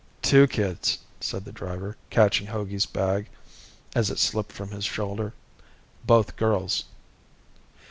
"Two 0.23 0.47
kids," 0.47 0.97
said 1.19 1.45
the 1.45 1.51
driver, 1.51 1.95
catching 2.09 2.47
Hogey's 2.47 2.87
bag 2.87 3.29
as 3.93 4.09
it 4.09 4.17
slipped 4.17 4.51
from 4.51 4.69
his 4.71 4.83
shoulder. 4.85 5.31
"Both 6.07 6.37
girls." 6.37 6.85